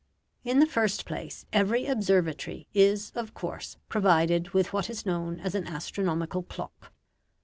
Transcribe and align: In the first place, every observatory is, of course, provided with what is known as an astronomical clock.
In 0.43 0.57
the 0.57 0.65
first 0.65 1.05
place, 1.05 1.45
every 1.53 1.85
observatory 1.85 2.65
is, 2.73 3.11
of 3.13 3.35
course, 3.35 3.77
provided 3.87 4.49
with 4.49 4.73
what 4.73 4.89
is 4.89 5.05
known 5.05 5.39
as 5.39 5.53
an 5.53 5.67
astronomical 5.67 6.41
clock. 6.41 6.91